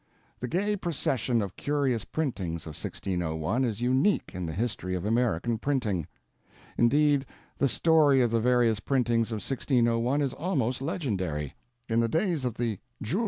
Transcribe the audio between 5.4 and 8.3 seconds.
printing. Indeed, the story